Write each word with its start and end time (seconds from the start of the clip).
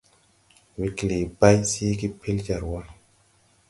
Wee 0.79 0.93
klee 0.99 1.21
bay 1.39 1.57
seege 1.71 2.07
pel 2.19 2.37
jar 2.45 2.63
wa. 2.71 2.81